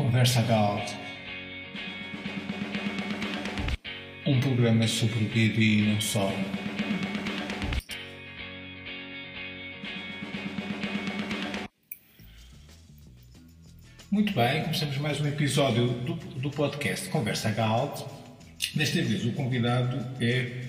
[0.00, 0.82] Conversa Gal.
[4.26, 6.32] Um programa sobre vida e não só.
[14.10, 18.00] Muito bem, começamos mais um episódio do, do podcast Conversa Galt.
[18.74, 20.64] Desta vez o convidado é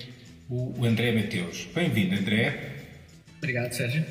[0.50, 1.66] o André Mateus.
[1.74, 2.74] Bem-vindo, André.
[3.38, 4.04] Obrigado, Sérgio.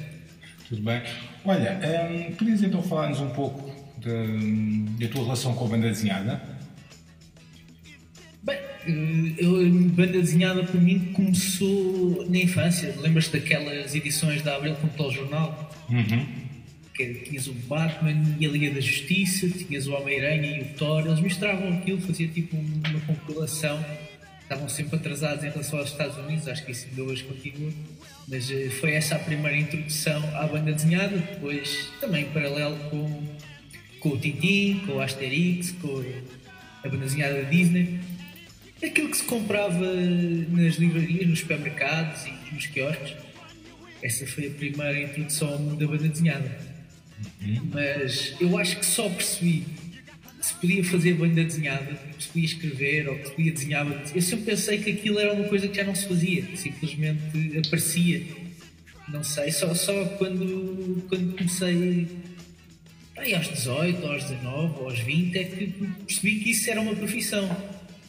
[0.68, 1.04] Tudo bem?
[1.46, 3.71] Olha, um, podias então falar-nos um pouco
[4.10, 6.42] da tua relação com a banda desenhada?
[8.44, 12.96] Bem, eh, eu, a banda desenhada para mim começou na infância.
[13.00, 15.72] Lembras-te daquelas edições da Abril com o jornal?
[15.90, 16.26] Uhum.
[16.94, 21.06] Que tinhas o Batman e a Liga da Justiça, tinhas o Homem-Aranha e o Thor.
[21.06, 23.84] Eles misturavam aquilo, fazia tipo uma compilação.
[24.42, 27.72] Estavam sempre atrasados em relação aos Estados Unidos, acho que isso ainda hoje continua.
[28.28, 31.16] Mas eh, foi essa a primeira introdução à banda desenhada.
[31.18, 33.24] Depois, também em paralelo com
[34.02, 36.04] com o Tintin, com o Asterix, com
[36.84, 38.00] a banda desenhada da Disney.
[38.84, 39.80] Aquilo que se comprava
[40.50, 43.14] nas livrarias, nos supermercados e nos quiosques.
[44.02, 46.60] Essa foi a primeira introdução ao mundo da banda desenhada.
[47.40, 47.70] Uhum.
[47.72, 49.64] Mas eu acho que só percebi
[50.40, 54.12] que se podia fazer banda desenhada, que se podia escrever ou que se podia desenhar.
[54.16, 57.22] Eu sempre pensei que aquilo era uma coisa que já não se fazia, simplesmente
[57.64, 58.24] aparecia.
[59.08, 62.08] Não sei, só, só quando, quando comecei
[63.22, 65.68] Aí aos 18, aos 19, aos 20 é que
[66.08, 67.56] percebi que isso era uma profissão.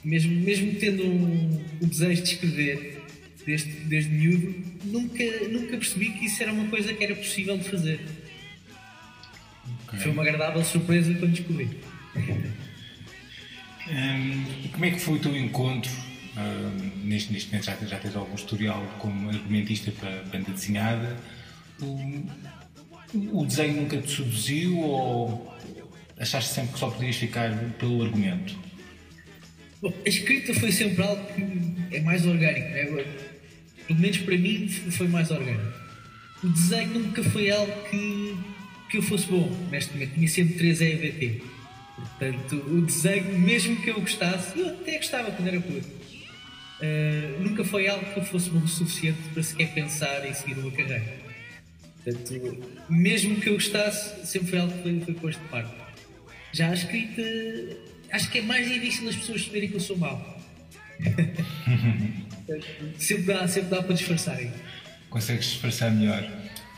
[0.03, 3.03] Mesmo, mesmo tendo um, um desejo de escrever
[3.45, 7.65] desde, desde miúdo, nunca, nunca percebi que isso era uma coisa que era possível de
[7.69, 8.01] fazer.
[9.87, 9.99] Okay.
[10.01, 11.69] Foi uma agradável surpresa quando descobri.
[13.91, 15.93] Hum, como é que foi o teu encontro?
[16.37, 21.19] Hum, neste, neste momento já, já tens algum historial como argumentista para banda desenhada.
[21.83, 22.25] Um,
[23.15, 25.55] o desenho nunca te seduziu ou
[26.19, 28.57] achaste sempre que só podias ficar pelo argumento?
[29.81, 33.05] Bom, a escrita foi sempre algo que é mais orgânico, né?
[33.87, 35.83] pelo menos para mim foi mais orgânico.
[36.43, 38.37] O desenho nunca foi algo que,
[38.91, 41.43] que eu fosse bom, neste momento, tinha sempre 3 EBT.
[41.97, 47.65] Portanto, o desenho, mesmo que eu gostasse, eu até gostava quando era puto, uh, nunca
[47.65, 51.22] foi algo que eu fosse bom o suficiente para sequer pensar em seguir uma carreira.
[52.05, 55.73] Portanto, mesmo que eu gostasse, sempre foi algo que foi, foi posto de parte.
[56.53, 57.23] Já a escrita,
[58.11, 60.41] acho que é mais difícil as pessoas saberem que eu sou mau.
[62.99, 64.53] sempre, dá, sempre dá para disfarçarem.
[65.09, 66.23] Consegues disfarçar melhor.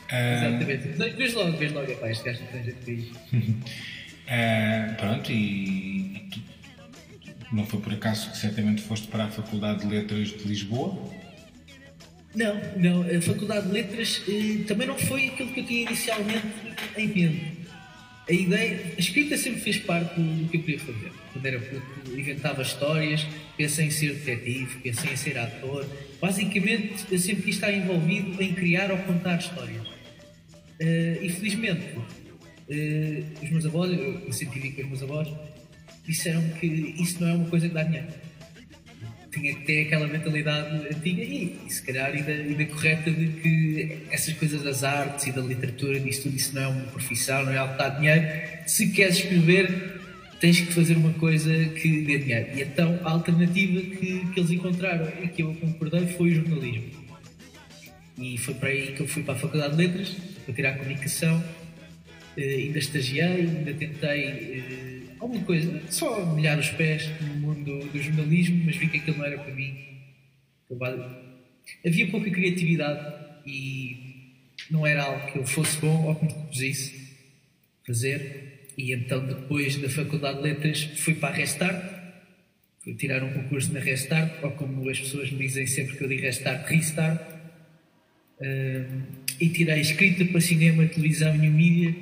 [0.09, 0.87] Exatamente.
[0.89, 1.17] Uh...
[1.17, 3.11] Vês logo, vês logo, epá, este gajo não tem jeito de
[4.27, 6.41] uh, Pronto, e tu,
[7.51, 11.24] não foi por acaso que certamente foste para a Faculdade de Letras de Lisboa?
[12.35, 13.01] Não, não.
[13.03, 16.45] A Faculdade de Letras eh, também não foi aquilo que eu tinha inicialmente
[16.97, 17.55] em mente.
[18.27, 21.11] A ideia, a escrita sempre fez parte do que eu queria fazer.
[21.31, 23.25] Quando era puto, inventava histórias,
[23.55, 25.87] pensei em ser detetive, pensei em ser ator.
[26.19, 29.87] Basicamente, eu sempre quis estar envolvido em criar ou contar histórias.
[29.87, 35.29] Uh, e felizmente, uh, os meus avós, eu incentivi com os meus avós,
[36.05, 38.07] disseram que isso não é uma coisa que dá dinheiro
[39.35, 44.33] tinha ter aquela mentalidade antiga e, e se calhar ainda, ainda correta de que essas
[44.33, 47.57] coisas das artes e da literatura, disso tudo, isso não é uma profissão, não é
[47.57, 48.25] algo que dá dinheiro.
[48.65, 49.99] Se queres escrever,
[50.39, 52.47] tens que fazer uma coisa que dê dinheiro.
[52.55, 57.05] E então a alternativa que, que eles encontraram e que eu concordei foi o jornalismo.
[58.17, 61.43] E foi para aí que eu fui para a Faculdade de Letras, para tirar comunicação.
[62.37, 65.04] Uh, ainda estagiei, ainda tentei.
[65.19, 69.25] Alguma coisa, só molhar os pés no mundo do, jornalismo, mas vi que aquilo não
[69.25, 69.75] era para mim.
[71.85, 73.15] Havia pouca criatividade
[73.45, 73.97] e
[74.69, 77.13] não era algo que eu fosse bom ou que me propusesse
[77.85, 78.69] fazer.
[78.77, 81.81] E então, depois da Faculdade de Letras, fui para a Restart,
[82.83, 86.09] fui tirar um concurso na Restart, ou como as pessoas me dizem sempre que eu
[86.09, 87.35] digo Restart, Restart.
[88.37, 89.01] Uh,
[89.39, 91.95] e tirei escrita para cinema, televisão e new media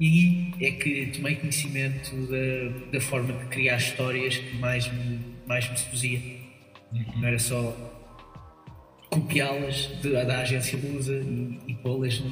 [0.00, 5.68] e é que tomei conhecimento da, da forma de criar histórias que mais me, mais
[5.68, 6.20] me seduzia.
[7.16, 7.76] Não era só
[9.10, 12.22] copiá-las da agência Lusa e, e pô-las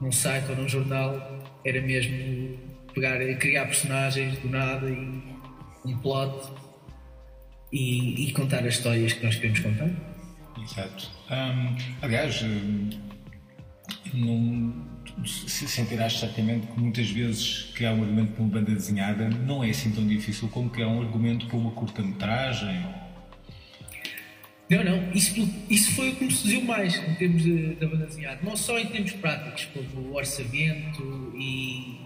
[0.00, 2.58] num, site ou num jornal, era mesmo
[2.94, 5.22] pegar, criar personagens do nada e
[5.84, 6.52] um plot
[7.72, 9.90] e, e contar as histórias que nós queremos contar.
[10.62, 11.10] Exato.
[11.30, 12.44] Um, aliás,
[15.16, 19.70] num sentirás certamente que muitas vezes criar um argumento para uma banda desenhada não é
[19.70, 22.84] assim tão difícil como criar um argumento para uma curta-metragem.
[24.70, 25.34] Não, não, isso,
[25.68, 27.44] isso foi o que me seduziu mais em termos
[27.78, 28.40] da banda desenhada.
[28.42, 32.00] Não só em termos práticos, como orçamento e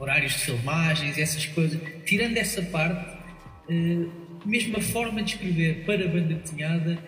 [0.00, 1.80] horários de filmagens, essas coisas.
[2.06, 3.14] Tirando essa parte,
[3.68, 4.12] uh,
[4.46, 6.98] mesmo a forma de escrever para a banda desenhada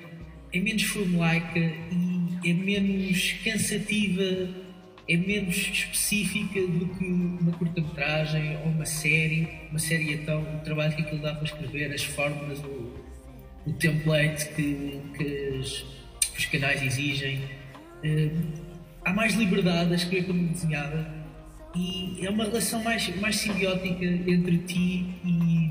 [0.53, 4.49] é menos formulaica e é menos cansativa,
[5.09, 9.49] é menos específica do que uma curta-metragem ou uma série.
[9.71, 12.95] Uma série então, o trabalho que aquilo dá para escrever, as fórmulas, o,
[13.67, 17.41] o template que, que, que os canais exigem.
[18.03, 18.75] Uh,
[19.05, 21.07] há mais liberdade a escrever como desenhada
[21.75, 25.71] e é uma relação mais, mais simbiótica entre ti e,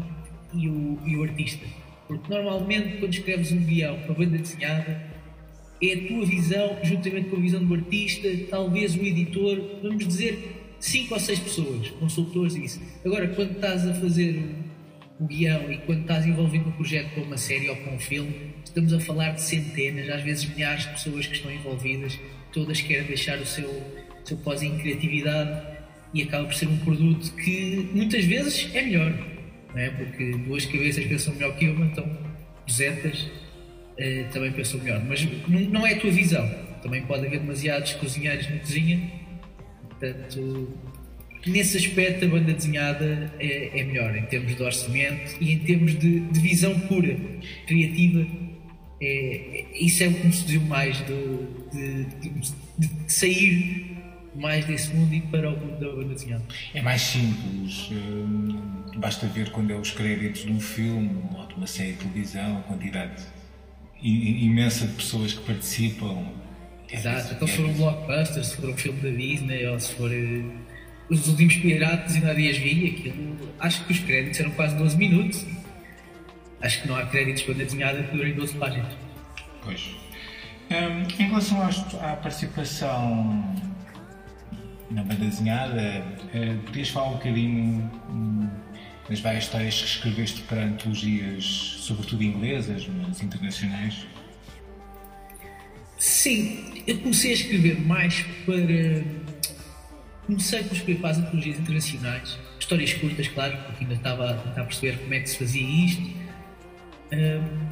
[0.53, 1.65] e, o, e o artista.
[2.07, 5.12] Porque normalmente quando escreves um guião para banda desenhada
[5.89, 10.75] é a tua visão, juntamente com a visão do artista, talvez o editor, vamos dizer
[10.79, 12.81] cinco ou seis pessoas, consultores e isso.
[13.05, 14.43] Agora, quando estás a fazer
[15.19, 18.33] o guião e quando estás envolvido no projeto com uma série ou com um filme,
[18.63, 22.19] estamos a falar de centenas, às vezes milhares de pessoas que estão envolvidas
[22.53, 25.67] todas querem deixar o seu, o seu pozinho de criatividade
[26.13, 29.11] e acaba por ser um produto que muitas vezes é melhor,
[29.73, 29.89] não é?
[29.89, 32.05] porque duas cabeças pensam melhor que uma, então
[32.67, 33.42] 200
[33.97, 35.03] eh, também pensam melhor.
[35.03, 36.49] Mas não é a tua visão,
[36.81, 39.11] também pode haver demasiados cozinheiros na cozinha,
[39.89, 40.77] portanto,
[41.45, 45.97] nesse aspecto a banda desenhada é, é melhor em termos de orçamento e em termos
[45.97, 47.17] de, de visão pura,
[47.67, 48.25] criativa
[49.01, 52.29] é, isso é o que me seduziu mais do, de, de,
[52.77, 53.97] de, sair
[54.33, 56.43] mais desse mundo e para o mundo da banda desenhada.
[56.73, 58.57] É mais simples, hum,
[58.97, 62.59] basta ver quando é os créditos de um filme ou de uma série de televisão,
[62.59, 63.23] a quantidade
[64.03, 66.25] imensa de pessoas que participam.
[66.89, 69.93] É Exato, então se for um blockbuster, se for um filme da Disney ou se
[69.95, 70.51] for uh,
[71.09, 74.97] os últimos piratas e na dias vi aquilo, acho que os créditos eram quase 12
[74.97, 75.45] minutos
[76.63, 78.93] acho que não há créditos para desenhada que durem 12 páginas.
[79.61, 79.95] Pois.
[80.71, 83.55] Um, em relação à participação
[84.89, 86.03] na banda desenhada,
[86.33, 88.49] uh, podias falar um bocadinho um,
[89.09, 91.43] das várias histórias que escreveste para antologias,
[91.79, 94.07] sobretudo inglesas, mas internacionais?
[95.97, 99.23] Sim, eu comecei a escrever mais para.
[100.25, 104.63] Comecei por escrever para as antologias internacionais, histórias curtas, claro, porque ainda estava a tentar
[104.63, 106.23] perceber como é que se fazia isto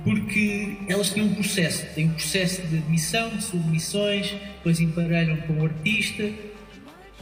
[0.03, 5.53] porque elas têm um processo, têm um processo de admissão, de submissões, depois emparelham com
[5.53, 6.29] o artista,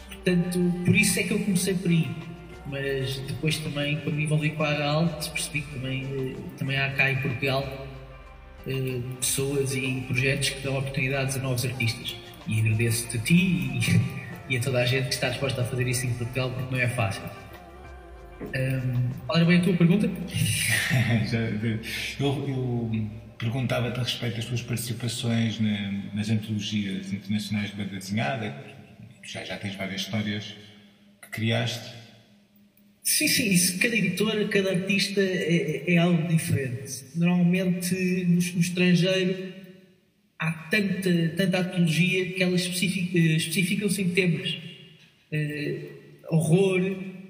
[0.07, 2.07] portanto, por isso é que eu comecei por aí.
[2.69, 6.91] Mas depois também, quando me envolvi com a Agalt, percebi que também, eh, também há
[6.91, 7.87] cá em Portugal
[8.67, 12.15] eh, pessoas e projetos que dão oportunidades a novos artistas.
[12.47, 13.79] E agradeço-te a ti
[14.49, 16.81] e, a toda a gente que está disposta a fazer isso em Portugal, porque não
[16.81, 17.23] é fácil.
[18.41, 20.07] Um, era bem a tua pergunta?
[22.19, 28.55] eu, eu perguntava-te a respeito das tuas participações na, nas antologias internacionais de banda desenhada.
[29.23, 30.55] Já, já tens várias histórias
[31.21, 32.08] que criaste.
[33.09, 37.05] Sim, sim, isso, cada editora, cada artista é, é algo diferente.
[37.15, 37.95] Normalmente
[38.27, 39.51] no, no, estrangeiro
[40.37, 44.55] há tanta, tanta antologia que elas especificam-se em temas.
[45.33, 46.81] Uh, horror,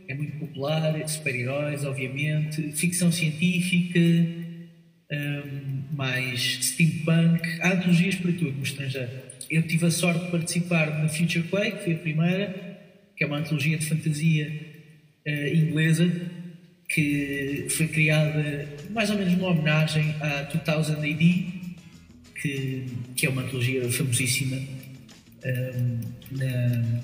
[0.10, 4.00] é muito popular, super-heróis, obviamente, ficção científica,
[5.10, 9.12] um, mais steampunk, há antologias para tudo no estrangeiro.
[9.50, 12.78] Eu tive a sorte de participar na Future que foi a primeira,
[13.16, 14.69] que é uma antologia de fantasia
[15.30, 16.12] uh, inglesa,
[16.88, 21.46] que foi criada mais ou menos uma homenagem à 2000 AD,
[22.42, 24.58] que, que é uma antologia famosíssima
[25.46, 26.00] um,
[26.32, 27.02] na,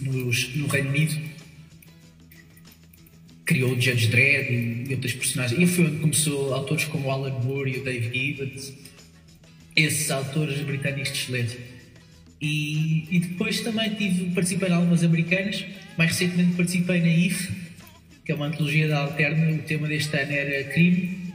[0.00, 1.38] nos, no Reino Unido
[3.48, 5.58] criou o Judge Dredd e outras personagens.
[5.58, 8.74] E foi onde começou autores como Alan Moore e o Dave Gibbons,
[9.74, 11.58] esses autores britânicos de excelência.
[12.42, 15.64] E, e depois também tive, participei em algumas americanas,
[15.96, 17.50] mais recentemente participei na IF,
[18.28, 21.32] que é uma antologia da Alterna, o tema deste ano era crime.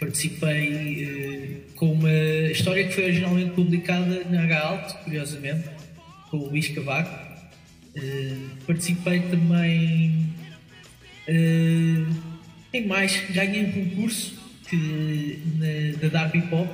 [0.00, 2.12] Participei eh, com uma
[2.50, 5.68] história que foi originalmente publicada na H Alto, curiosamente,
[6.28, 7.16] com o Luís Cavaco.
[7.94, 8.34] Eh,
[8.66, 10.26] participei também
[11.28, 12.06] Uh,
[12.72, 14.34] tem mais, ganhei um concurso
[14.66, 16.66] que, na, da Darby Pop,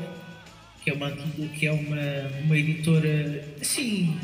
[0.84, 4.16] que é uma, que é uma, uma editora, assim,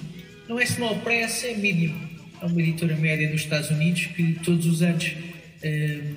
[0.48, 2.09] não é small press, é medium.
[2.42, 6.16] É uma editora média dos Estados Unidos que todos os anos uh,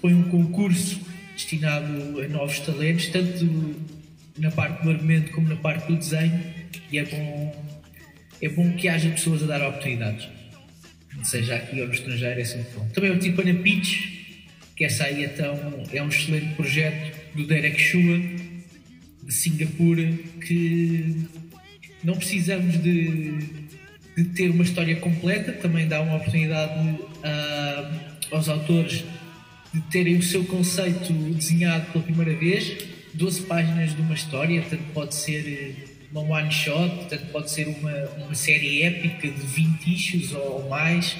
[0.00, 1.00] põe um concurso
[1.34, 3.74] destinado a novos talentos, tanto
[4.38, 6.40] na parte do argumento como na parte do desenho,
[6.90, 7.64] e é bom,
[8.42, 10.28] é bom que haja pessoas a dar oportunidades
[11.22, 12.88] seja aqui ou no estrangeiro, é sempre bom.
[12.88, 14.08] Também o tipo na Pitch,
[14.76, 18.18] que essa aí então é um excelente projeto do Derek Chua,
[19.22, 20.12] de Singapura,
[20.46, 21.26] que
[22.02, 23.38] não precisamos de,
[24.16, 27.90] de ter uma história completa, também dá uma oportunidade a,
[28.30, 29.04] aos autores
[29.72, 32.76] de terem o seu conceito desenhado pela primeira vez,
[33.14, 37.92] 12 páginas de uma história, tanto pode ser uma one shot, tanto pode ser uma,
[38.24, 41.16] uma série épica de 20 issues ou mais,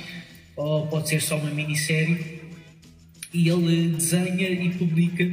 [0.56, 2.42] ou pode ser só uma minissérie.
[3.32, 5.28] E ele desenha e publica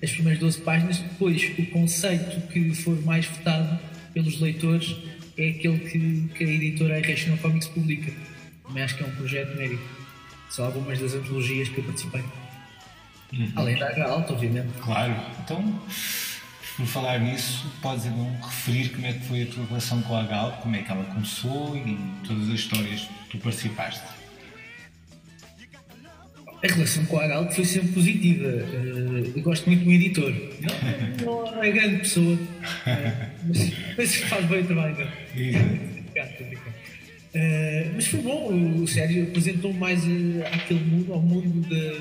[0.00, 3.80] as primeiras 12 páginas, depois o conceito que for mais votado
[4.14, 4.96] pelos leitores
[5.42, 8.12] é aquele que, que a editora Irrational Comics publica.
[8.66, 9.82] Também acho que é um projeto mérito.
[10.48, 12.24] São algumas das antologias que eu participei.
[13.32, 13.52] Uhum.
[13.56, 14.72] Além da H alta, obviamente.
[14.80, 15.14] Claro.
[15.44, 15.80] Então,
[16.76, 20.22] por falar nisso, podes então referir como é que foi a tua relação com a
[20.24, 24.19] Gal, como é que ela começou e todas as histórias que tu participaste.
[26.62, 28.46] A relação com a Gal foi sempre positiva.
[28.46, 30.34] Eh, eu gosto muito do editor.
[31.24, 32.38] Não, não é grande pessoa,
[32.86, 35.08] eh, mas, mas faz bem o trabalho.
[37.32, 42.00] Uh, mas foi bom, o Sérgio apresentou mais uh, aquele mundo, ao mundo de,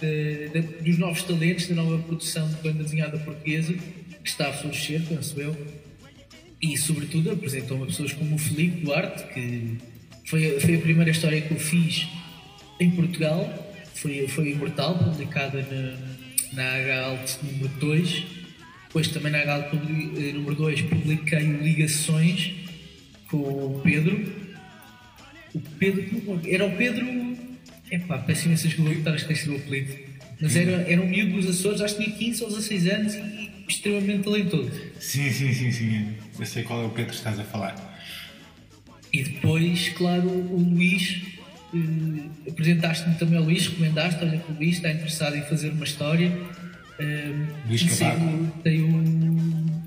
[0.00, 4.52] de, de, dos novos talentos, da nova produção de banda desenhada portuguesa, que está a
[4.52, 5.56] florescer, penso eu.
[6.60, 9.78] E, sobretudo, apresentou-me pessoas como o Felipe Duarte, que
[10.26, 12.08] foi, foi a primeira história que eu fiz
[12.80, 18.24] em Portugal, foi, foi Imortal, publicada na, na H-Alt número 2.
[18.86, 22.52] Depois, também na H-Alt eh, número 2, publiquei Ligações
[23.28, 24.32] com o Pedro.
[25.54, 26.40] O Pedro.
[26.48, 27.06] Era o Pedro.
[27.90, 29.94] Epá, peço imensas desculpas por estar a esquecer o apelido.
[30.40, 33.50] Mas era, era um miúdo dos Açores, acho que tinha 15 ou 16 anos e
[33.68, 34.70] extremamente talentoso.
[34.98, 36.14] Sim, sim, sim, sim.
[36.38, 37.90] Eu sei qual é o Pedro que estás a falar.
[39.12, 41.39] E depois, claro, o Luís.
[41.74, 45.84] Eh, apresentaste-me também ao Luís, recomendaste, olha que o Luís está interessado em fazer uma
[45.84, 46.32] história.
[46.98, 47.32] Eh,
[47.66, 48.52] Luís Cavaco.
[48.62, 49.82] Tem o,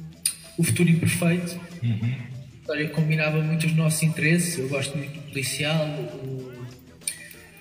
[0.57, 1.59] o Futuro Imperfeito.
[1.81, 4.57] Uhum história combinava muito os nossos interesses.
[4.57, 6.53] Eu gosto muito do policial, o,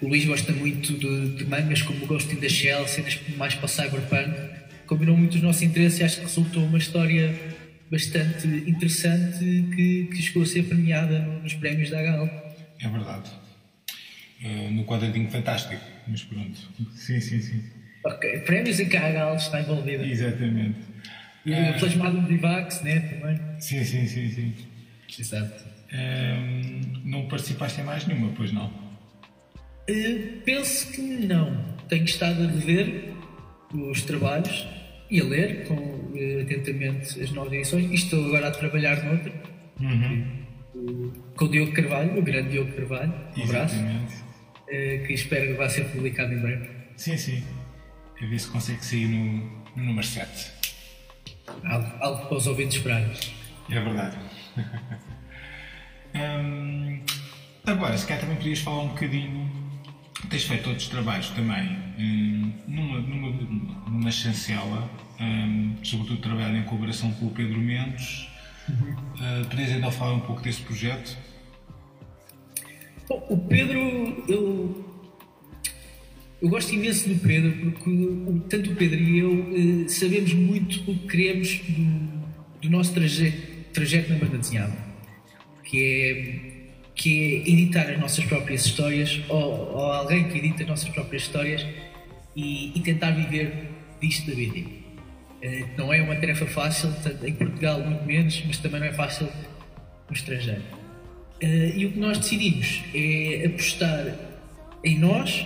[0.01, 3.55] o Luís gosta muito de, de mangas como o Ghost in the Shell, cenas mais
[3.55, 4.33] para o cyberpunk.
[4.87, 7.35] Combinou muito os nossos interesses e acho que resultou uma história
[7.91, 9.39] bastante interessante
[9.75, 12.27] que, que chegou a ser premiada nos prémios da Gal.
[12.81, 13.31] É verdade.
[14.45, 16.59] Uh, no quadradinho fantástico, mas pronto.
[16.95, 17.63] Sim, sim, sim.
[18.05, 20.05] Ok, prémios a Gal está envolvida.
[20.05, 20.81] Exatamente.
[21.47, 23.01] E o plasmado de Divax, né?
[23.01, 23.41] Também.
[23.61, 24.55] Sim, sim, sim, sim.
[25.19, 25.65] Exato.
[25.93, 28.67] Um, não participaste em mais nenhuma, pois não?
[28.67, 31.77] Uh, penso que não.
[31.89, 33.13] Tenho estado a rever
[33.73, 34.67] os trabalhos
[35.11, 39.33] e a ler com, uh, atentamente as novas edições e estou agora a trabalhar noutra.
[39.81, 41.13] Uhum.
[41.35, 43.13] com o Diogo Carvalho, o grande Diogo Carvalho.
[43.37, 43.77] Um abraço.
[45.07, 46.69] Que espero que vá ser publicado em breve.
[46.97, 47.43] Sim, sim.
[48.21, 50.53] A ver se consegue sair no, no número 7.
[51.65, 53.03] Algo, algo para os ouvintes esperar.
[53.71, 54.17] É verdade.
[56.15, 57.01] hum,
[57.67, 59.63] agora, se calhar também podias falar um bocadinho.
[60.31, 63.31] Tens feito outros trabalhos também hum, numa, numa,
[63.89, 64.89] numa chancela,
[65.21, 68.29] hum, sobretudo trabalhando em colaboração com o Pedro Mendes.
[68.69, 68.93] Uhum.
[68.93, 71.19] Uh, podias ainda falar um pouco desse projeto?
[73.09, 73.79] Bom, o Pedro,
[74.29, 74.85] eu,
[76.41, 77.91] eu gosto imenso do Pedro porque
[78.49, 83.53] tanto o Pedro e eu uh, sabemos muito o que queremos do, do nosso trajeto
[83.73, 84.77] trajeto na banda desenhada,
[85.65, 90.69] que é, que é editar as nossas próprias histórias, ou, ou alguém que edita as
[90.69, 91.67] nossas próprias histórias
[92.37, 93.69] e, e tentar viver
[94.01, 94.65] disto da BD.
[95.41, 96.91] Eh, não é uma tarefa fácil,
[97.25, 99.27] em Portugal muito menos, mas também não é fácil
[100.09, 100.63] no estrangeiro.
[101.43, 104.15] Uh, e o que nós decidimos é apostar
[104.85, 105.45] em nós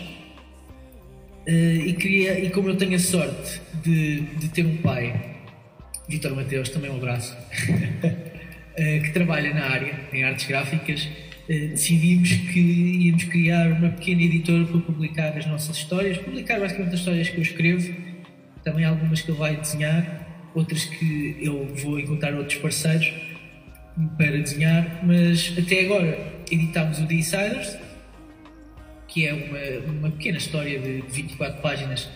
[1.49, 5.37] uh, e, queria, e como eu tenho a sorte de, de ter um pai
[6.07, 7.35] Vitor Mateus, também um abraço,
[8.77, 11.09] eh, que trabalha na área, em artes gráficas,
[11.49, 17.01] decidimos que íamos criar uma pequena editora para publicar as nossas histórias, publicar basicamente as
[17.01, 17.93] histórias que eu escrevo,
[18.63, 23.13] também algumas que ele vai desenhar, outras que eu vou encontrar outros parceiros
[24.17, 27.77] para desenhar, mas até agora editámos o The Insiders,
[29.09, 32.09] que é uma, uma pequena história de 24 páginas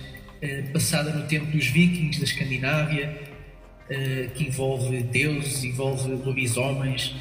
[0.42, 3.14] eh, passada no tempo dos vikings da Escandinávia,
[3.90, 7.14] uh, que envolve deuses, envolve lobisomens.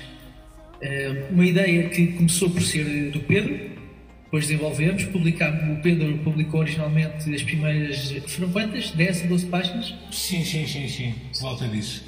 [0.82, 3.78] Uh, uma ideia que começou por ser do Pedro,
[4.24, 8.92] depois desenvolvemos, publicámos, o Pedro publicou originalmente as primeiras, foram quantas?
[8.92, 9.94] 10 ou 12 páginas?
[10.12, 12.06] Sim, sim, sim, sim, volta disso.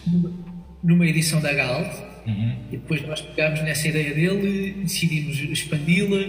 [0.81, 1.91] Numa edição da Galt,
[2.25, 2.55] uhum.
[2.71, 6.25] e depois nós pegámos nessa ideia dele, decidimos expandi-la,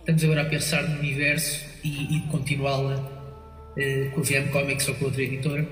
[0.00, 4.94] estamos agora a pensar no universo e, e continuá-la uh, com a VM Comics ou
[4.94, 5.62] com outra editora.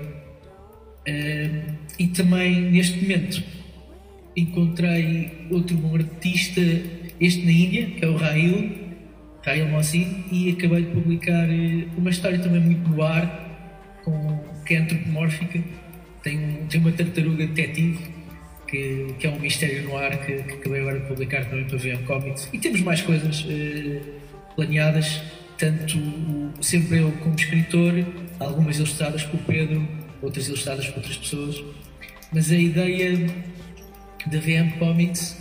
[1.07, 3.43] Uh, e também, neste momento,
[4.35, 6.61] encontrei outro bom artista,
[7.19, 8.71] este na Índia, que é o Rahil,
[9.43, 14.73] Rahil Mohsin, e acabei de publicar eh, uma história também muito no ar, com, que
[14.73, 15.63] é antropomórfica.
[16.21, 17.99] Tem, tem uma tartaruga detetive,
[18.67, 21.77] que, que é um mistério no ar, que, que acabei agora de publicar também para
[21.77, 22.49] VM Comics.
[22.51, 24.01] E temos mais coisas eh,
[24.55, 25.21] planeadas,
[25.57, 25.97] tanto
[26.61, 27.93] sempre eu como escritor,
[28.39, 29.87] algumas ilustradas por Pedro,
[30.21, 31.63] outras ilustradas por outras pessoas.
[32.31, 33.27] Mas a ideia
[34.27, 35.37] da VM Comics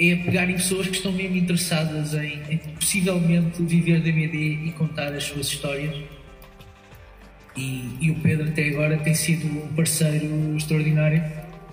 [0.00, 5.12] é pegar em pessoas que estão mesmo interessadas em, em possivelmente viver da e contar
[5.12, 5.94] as suas histórias.
[7.56, 11.22] E, e, o Pedro até agora tem sido um parceiro extraordinário.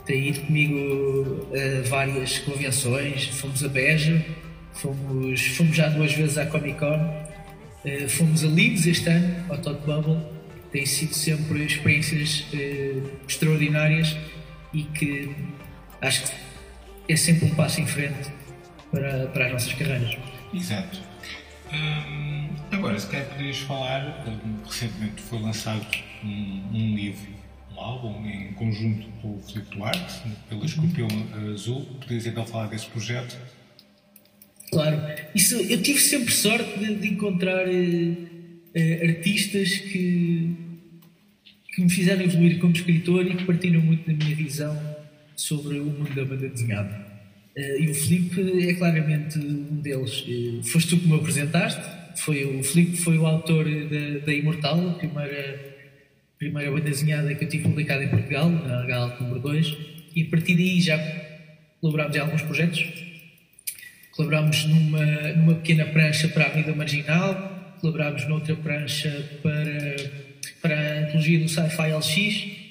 [0.08, 4.26] Tem ido comigo a várias convenções, fomos a Beja,
[4.74, 7.28] fomos, fomos já duas vezes à Comic Con,
[7.84, 10.18] eh, fomos a Leeds este ano, ao Todd Bubble.
[10.72, 14.18] Tem sido sempre experiências uh, extraordinárias
[14.74, 15.30] e que
[16.02, 16.34] acho que
[17.10, 18.30] é sempre um passo em frente
[18.92, 20.18] para, para as nossas carreiras.
[20.54, 21.00] Exato.
[21.72, 24.26] Hum, agora, se calhar poderias falar,
[24.66, 25.86] recentemente foi lançado
[26.24, 27.28] um, um, livro,
[27.78, 31.08] um álbum em conjunto com o Filipe Duarte, pela Escorpião
[31.54, 31.86] Azul.
[32.00, 33.38] Poderias então falar desse projeto?
[34.72, 35.00] Claro.
[35.34, 40.56] Isso, eu tive sempre sorte de, de encontrar uh, artistas que,
[41.74, 44.78] que me fizeram evoluir como escritor e que partilham muito da minha visão
[45.36, 47.06] sobre o mundo da banda desenhada.
[47.56, 50.26] Uh, e o Felipe é claramente um deles.
[50.28, 51.82] Uh, foste tu que me apresentaste,
[52.18, 55.67] foi o Felipe foi o autor da, da Imortal, a primeira,
[56.38, 59.78] primeira banda desenhada que eu tive publicada em Portugal, na Gal número 2,
[60.16, 60.98] e a partir daí já
[61.82, 62.86] colaborámos em alguns projetos.
[64.12, 69.96] Colaborámos numa, numa pequena prancha para a vida marginal, colaborámos noutra prancha para,
[70.62, 72.68] para a antologia do Sci-Fi LX,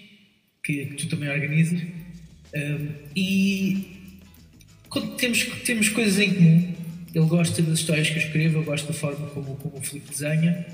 [0.63, 1.81] que, que tu também organizas.
[2.55, 4.13] Um, e
[4.89, 6.75] quando temos, temos coisas em comum,
[7.15, 10.11] ele gosta das histórias que eu escrevo, eu gosto da forma como, como o Filipe
[10.11, 10.67] desenha,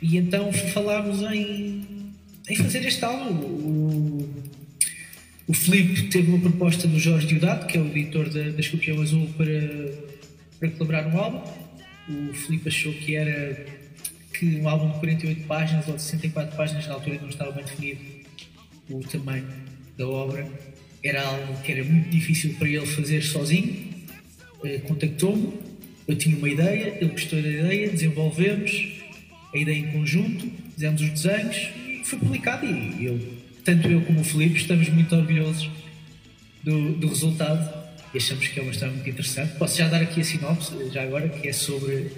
[0.00, 2.01] e então falámos em,
[2.48, 3.34] em fazer este álbum.
[3.34, 4.44] O,
[5.48, 9.00] o Filipe teve uma proposta do Jorge Diodato, que é o editor da, da Escorpião
[9.00, 9.92] Azul, para,
[10.58, 11.42] para colaborar no álbum.
[12.08, 13.66] O Filipe achou que era
[14.32, 17.64] que um álbum de 48 páginas ou de 64 páginas, na altura não estava bem
[17.64, 18.00] definido
[18.90, 19.46] o tamanho
[19.96, 20.46] da obra
[21.02, 23.92] era algo que era muito difícil para ele fazer sozinho.
[24.62, 25.52] Uh, Contactou-me,
[26.06, 29.02] eu tinha uma ideia, ele gostou da ideia, desenvolvemos
[29.52, 31.68] a ideia em conjunto, fizemos os desenhos
[32.06, 32.66] foi publicado.
[32.66, 33.20] E eu,
[33.64, 35.70] tanto eu como o Felipe estamos muito orgulhosos
[36.62, 37.82] do, do resultado
[38.14, 39.56] e achamos que é uma história muito interessante.
[39.56, 42.10] Posso já dar aqui a sinopse, já agora, que é sobre.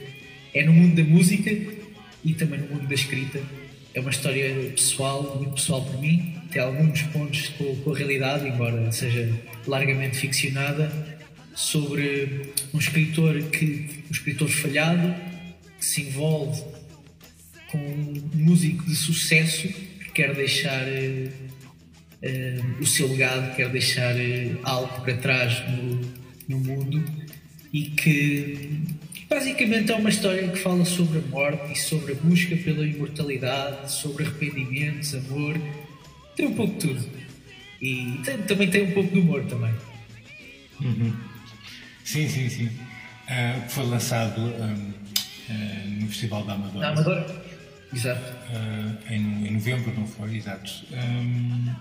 [0.53, 1.51] é no mundo da música
[2.25, 3.41] e também no mundo da escrita.
[3.95, 8.49] É uma história pessoal, muito pessoal para mim, tem alguns pontos com, com a realidade,
[8.49, 9.33] embora seja
[9.69, 10.91] largamente ficcionada,
[11.55, 15.15] sobre um escritor que um escritor falhado
[15.79, 16.61] que se envolve
[17.77, 21.33] um músico de sucesso que quer deixar uh,
[22.23, 26.01] uh, o seu legado, quer deixar uh, algo para trás no,
[26.49, 27.05] no mundo
[27.73, 28.83] e que
[29.29, 33.91] basicamente é uma história que fala sobre a morte e sobre a busca pela imortalidade,
[33.93, 35.59] sobre arrependimentos, amor
[36.37, 37.09] tem um pouco de tudo.
[37.81, 39.73] E tem, também tem um pouco de humor também.
[40.81, 41.15] Uhum.
[42.05, 42.71] Sim, sim, sim.
[43.69, 44.93] Foi lançado um,
[46.01, 46.81] no Festival da Amadora.
[46.81, 47.44] Da Amadora?
[47.95, 48.33] Exato.
[48.51, 50.37] Uh, em, em, novembro, não foi?
[50.37, 50.85] Exato.
[50.93, 51.75] Um,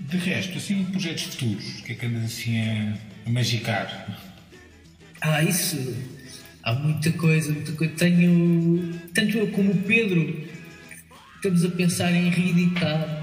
[0.00, 4.20] de resto, assim, projetos futuros, o que é que andas assim a, a magicar?
[5.20, 5.96] Ah, isso.
[6.62, 7.94] Há muita coisa, muita coisa.
[7.94, 9.00] Tenho.
[9.14, 10.48] Tanto eu como o Pedro
[11.36, 13.15] estamos a pensar em reeditar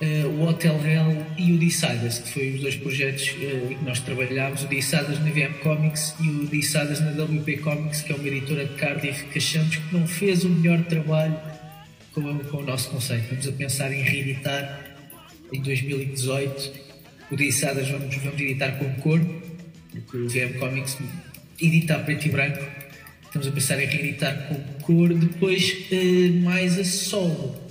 [0.00, 3.84] uh, o Hotel Hell e o Deciders, que foi os dois projetos uh, em que
[3.84, 8.16] nós trabalhámos, o Deciders na VM Comics e o Deciders na WP Comics, que é
[8.16, 11.38] uma editora de Cardiff que achamos que não fez o melhor trabalho
[12.12, 13.24] com, com o nosso conceito.
[13.24, 14.84] Estamos a pensar em reeditar
[15.52, 16.90] em 2018
[17.30, 19.20] o Deciders vamos, vamos editar com cor,
[19.92, 20.98] porque o VM Comics
[21.60, 22.80] edita preto e branco
[23.30, 25.14] Estamos a pensar em reeditar com cor.
[25.14, 27.69] Depois, uh, mais a solo.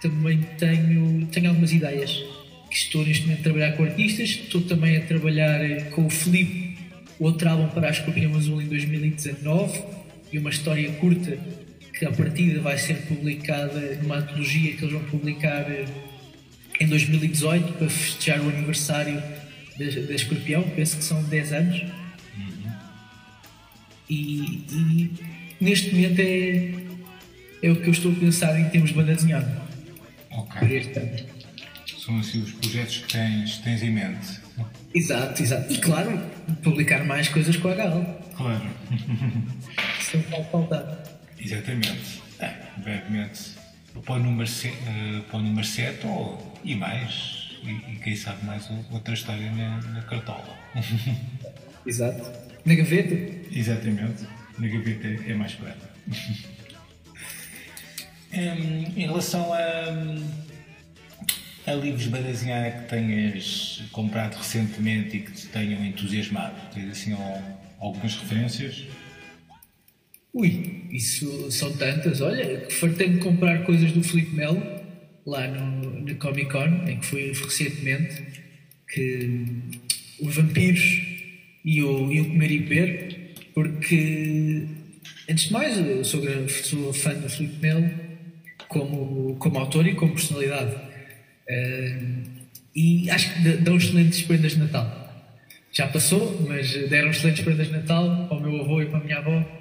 [0.00, 2.22] Também tenho, tenho algumas ideias.
[2.70, 4.28] Estou neste momento a trabalhar com artistas.
[4.30, 6.78] Estou também a trabalhar eh, com o Felipe,
[7.18, 9.82] outro álbum para a Escorpião Azul em 2019.
[10.32, 11.38] E uma história curta
[11.92, 15.86] que, a partida, vai ser publicada numa antologia que eles vão publicar eh,
[16.80, 19.22] em 2018 para festejar o aniversário
[19.78, 20.62] da, da Escorpião.
[20.62, 21.82] Penso que são 10 anos
[24.08, 25.10] e, e,
[25.60, 26.72] neste momento é,
[27.62, 29.67] é o que eu estou a pensar em termos de banda desenhada.
[30.38, 30.92] Ok.
[31.98, 34.40] São assim os projetos que tens, tens em mente.
[34.94, 35.72] Exato, exato.
[35.72, 36.18] E claro,
[36.62, 38.20] publicar mais coisas com a Gal.
[38.36, 38.66] Claro.
[40.00, 41.02] Isso não pode faltar.
[41.38, 42.22] Exatamente.
[42.38, 43.58] É, brevemente
[44.04, 47.58] para o número 7, uh, para o número 7 ou, e mais.
[47.62, 50.56] E, e quem sabe mais outra história na, na cartola.
[51.84, 52.30] Exato.
[52.64, 53.14] Na gaveta?
[53.50, 54.24] Exatamente.
[54.58, 55.88] Na gaveta é mais correto.
[58.38, 59.94] um, em relação a,
[61.66, 67.16] a livros de desenhar que tenhas comprado recentemente e que te tenham entusiasmado, tens assim
[67.78, 68.84] algumas referências?
[70.32, 72.20] Ui, isso são tantas.
[72.20, 74.62] Olha, fartei-me de comprar coisas do Felipe Melo,
[75.26, 78.24] lá no, no Comic Con, em que fui recentemente,
[78.92, 79.44] que
[80.20, 80.82] os vampiros
[81.64, 84.66] e o, e o comer e beber, porque,
[85.28, 88.07] antes de mais, eu sou, sou fã do Felipe Melo
[88.68, 90.74] como, como autor e como personalidade.
[91.48, 92.38] Uh,
[92.74, 95.08] e acho que dão excelentes prendas de Natal.
[95.72, 99.04] Já passou, mas deram excelentes prendas de Natal para o meu avô e para a
[99.04, 99.58] minha avó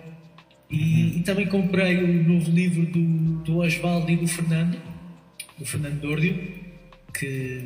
[0.70, 4.78] e, e, também comprei o novo livro do, do Osvaldo e do Fernando,
[5.58, 6.36] do Fernando Dórdio,
[7.18, 7.66] que,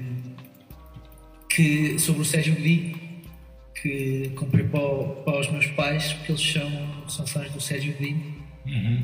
[1.50, 2.96] que, sobre o Sérgio Godinho,
[3.82, 8.36] que comprei para, para, os meus pais, porque eles são, são fãs do Sérgio Godinho.
[8.68, 9.04] Uhum.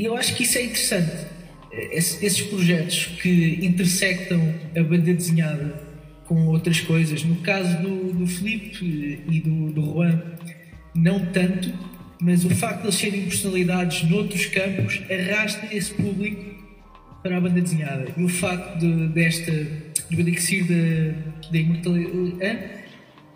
[0.00, 1.26] E eu acho que isso é interessante.
[1.70, 4.40] esses projetos que intersectam
[4.74, 5.78] a banda desenhada
[6.24, 7.22] com outras coisas.
[7.22, 10.22] No caso do, do Felipe e do, do Juan,
[10.94, 11.70] não tanto,
[12.18, 16.42] mas o facto de eles serem personalidades noutros campos arrasta esse público
[17.22, 18.06] para a banda desenhada.
[18.16, 22.79] E o facto de, desta, do elixir da, da imortalidade.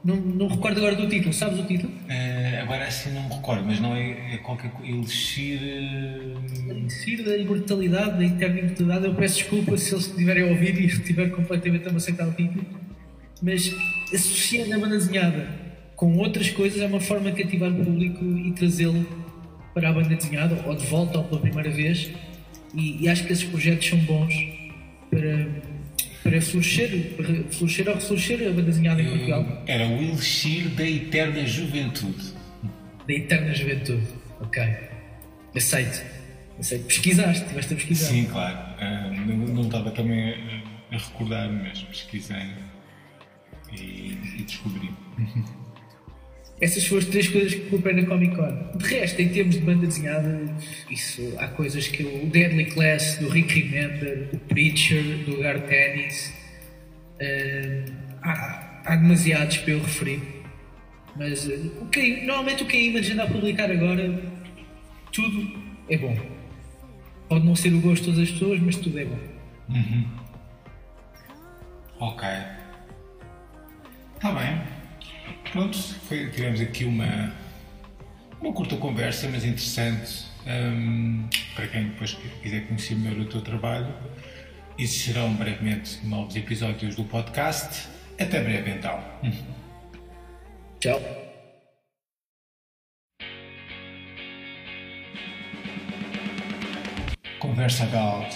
[0.04, 1.90] Não, não recordo agora do título, sabes o título?
[1.90, 5.58] Uh, agora assim não me recordo, mas não é, é qualquer elixir.
[5.58, 6.70] Uh...
[6.70, 9.06] Elixir da imortalidade, da eterna imortalidade.
[9.06, 12.64] Eu peço desculpa se eles estiverem a ouvir e estiver completamente a aceitar o título,
[13.42, 13.74] mas
[14.12, 15.64] associando a banda desenhada
[15.96, 19.06] com outras coisas é uma forma de cativar o público e trazê-lo
[19.72, 22.10] para a banda desenhada, ou de volta, ou pela primeira vez.
[22.74, 24.34] E, e acho que esses projetos são bons
[25.10, 25.48] para,
[26.24, 26.90] para florescer,
[27.50, 29.62] florescer ou ressurgir a banda desenhada em Portugal.
[29.66, 32.32] Era o elixir da eterna juventude.
[33.06, 34.08] Da eterna juventude,
[34.40, 34.62] ok.
[35.54, 36.02] Aceito.
[36.58, 36.86] Aceito.
[36.86, 38.06] Pesquisaste, tiveste a pesquisar.
[38.06, 38.56] Sim, claro.
[38.56, 42.52] Uh, não, não, estava também a, a recordar, mas pesquisei
[43.70, 44.90] e, e descobri.
[46.60, 48.78] Essas foram as três coisas que comprei na Comic Con.
[48.78, 50.40] De resto, em termos de banda desenhada,
[50.88, 56.32] isso, há coisas que o Deadly Class, do Rick Remender, o Preacher, do Gar Tennis.
[57.20, 60.20] Uh, há, há demasiados para eu referir.
[61.16, 64.22] Mas uh, o que, normalmente o que a Image anda a publicar agora,
[65.12, 66.16] tudo é bom.
[67.28, 69.18] Pode não ser o gosto de todas as pessoas, mas tudo é bom.
[69.70, 70.06] Uhum.
[71.98, 72.28] Ok.
[74.16, 74.73] Está bem.
[75.54, 77.32] Pronto, foi, tivemos aqui uma,
[78.40, 80.24] uma curta conversa, mas interessante.
[80.44, 83.94] Um, para quem depois quiser conhecer melhor o teu trabalho,
[84.76, 87.88] existirão brevemente novos episódios do podcast.
[88.18, 89.00] Até breve então.
[90.80, 91.00] Tchau.
[97.38, 98.34] Conversa Galt.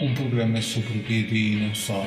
[0.00, 2.02] Um programa sobre o vida e não só.